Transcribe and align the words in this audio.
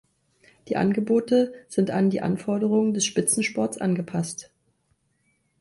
Die 0.67 0.77
Angebote 0.77 1.53
sind 1.67 1.91
an 1.91 2.09
die 2.09 2.21
Anforderungen 2.21 2.95
des 2.95 3.05
Spitzensports 3.05 3.77
angepasst. 3.77 4.49